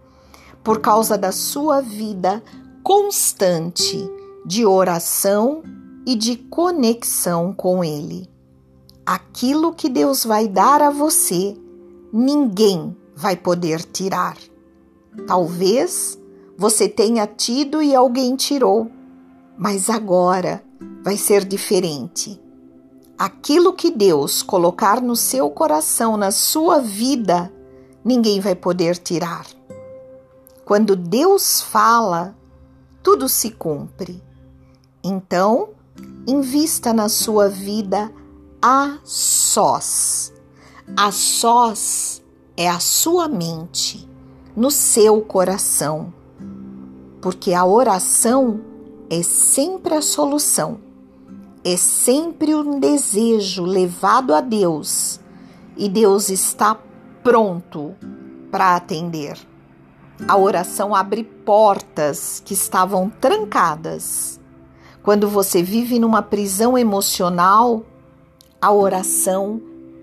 Por 0.65 0.81
causa 0.81 1.17
da 1.17 1.31
sua 1.31 1.81
vida 1.81 2.43
constante 2.83 4.11
de 4.45 4.67
oração 4.67 5.63
e 6.07 6.15
de 6.15 6.37
conexão 6.37 7.53
com 7.53 7.85
Ele. 7.85 8.29
Aquilo 9.05 9.73
que 9.73 9.89
Deus 9.89 10.25
vai 10.25 10.49
dar 10.49 10.83
a 10.83 10.91
você, 10.91 11.57
ninguém 12.13 12.97
vai 13.15 13.37
poder 13.37 13.83
tirar. 13.83 14.37
Talvez 15.27 16.19
você 16.57 16.89
tenha 16.89 17.27
tido 17.27 17.83
e 17.83 17.95
alguém 17.95 18.37
tirou, 18.37 18.91
mas 19.57 19.91
agora 19.91 20.63
vai 21.03 21.17
ser 21.17 21.45
diferente. 21.45 22.41
Aquilo 23.19 23.73
que 23.73 23.91
Deus 23.91 24.43
colocar 24.43 25.01
no 25.01 25.15
seu 25.15 25.51
coração, 25.51 26.17
na 26.17 26.31
sua 26.31 26.79
vida, 26.81 27.53
ninguém 28.05 28.41
vai 28.41 28.55
poder 28.55 28.97
tirar. 28.97 29.47
Quando 30.65 30.95
Deus 30.95 31.61
fala, 31.61 32.35
tudo 33.03 33.29
se 33.29 33.51
cumpre. 33.51 34.23
Então, 35.03 35.71
invista 36.27 36.93
na 36.93 37.09
sua 37.09 37.49
vida 37.49 38.13
a 38.61 38.99
sós. 39.05 40.33
A 40.97 41.13
sós 41.13 42.23
é 42.57 42.69
a 42.69 42.81
sua 42.81 43.29
mente, 43.29 44.09
no 44.57 44.71
seu 44.71 45.21
coração, 45.23 46.13
porque 47.21 47.55
a 47.55 47.65
oração 47.65 48.61
é 49.09 49.23
sempre 49.23 49.95
a 49.95 50.03
solução, 50.03 50.79
é 51.65 51.77
sempre 51.77 52.55
um 52.55 52.79
desejo 52.79 53.65
levado 53.65 54.35
a 54.35 54.41
Deus 54.41 55.21
e 55.77 55.89
Deus 55.89 56.29
está 56.29 56.77
pronto 57.23 57.95
para 58.51 58.77
atender. 58.77 59.39
A 60.29 60.37
oração 60.37 60.95
abre 60.95 61.25
portas 61.25 62.43
que 62.45 62.53
estavam 62.53 63.09
trancadas 63.09 64.40
quando 65.03 65.29
você 65.29 65.63
vive 65.63 65.99
numa 65.99 66.23
prisão 66.23 66.77
emocional, 66.77 67.85
a 68.61 68.73
oração 68.73 69.61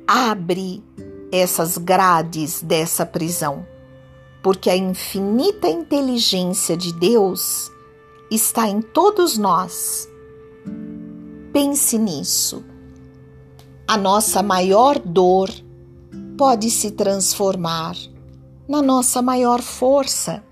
abre 0.08 0.84
essas 1.32 1.78
grades 1.78 2.62
dessa 2.62 3.06
prisão, 3.06 3.66
porque 4.42 4.70
a 4.70 4.76
infinita 4.76 5.70
inteligência 5.70 6.76
de 6.76 6.94
Deus 6.94 7.72
está 8.32 8.68
em 8.68 8.82
todos 8.82 9.38
nós. 9.38 10.10
Pense 11.54 11.98
nisso. 11.98 12.64
A 13.88 13.98
nossa 13.98 14.42
maior 14.42 15.00
dor 15.00 15.50
pode 16.38 16.70
se 16.70 16.92
transformar 16.92 17.96
na 18.68 18.82
nossa 18.82 19.22
maior 19.22 19.62
força. 19.62 20.44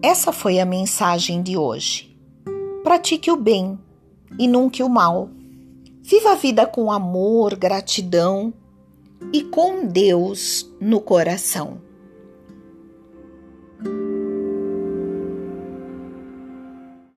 Essa 0.00 0.32
foi 0.32 0.60
a 0.60 0.66
mensagem 0.66 1.42
de 1.42 1.56
hoje. 1.56 2.13
Pratique 2.84 3.30
o 3.30 3.36
bem 3.36 3.78
e 4.38 4.46
nunca 4.46 4.84
o 4.84 4.90
mal. 4.90 5.30
Viva 6.02 6.32
a 6.32 6.34
vida 6.34 6.66
com 6.66 6.92
amor, 6.92 7.56
gratidão 7.56 8.52
e 9.32 9.42
com 9.42 9.86
Deus 9.86 10.70
no 10.78 11.00
coração. 11.00 11.78